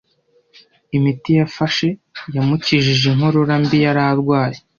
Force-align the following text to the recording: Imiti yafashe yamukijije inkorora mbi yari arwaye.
Imiti 0.97 1.29
yafashe 1.39 1.87
yamukijije 2.35 3.03
inkorora 3.11 3.53
mbi 3.63 3.77
yari 3.85 4.01
arwaye. 4.11 4.57